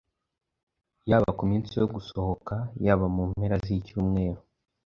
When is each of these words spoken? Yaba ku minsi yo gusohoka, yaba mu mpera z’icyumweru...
Yaba 1.09 1.29
ku 1.37 1.43
minsi 1.49 1.71
yo 1.81 1.85
gusohoka, 1.95 2.55
yaba 2.85 3.05
mu 3.15 3.23
mpera 3.31 3.55
z’icyumweru... 3.65 4.41